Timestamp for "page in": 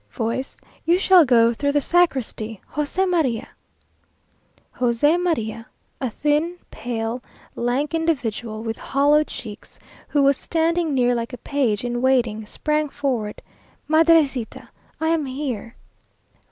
11.45-12.01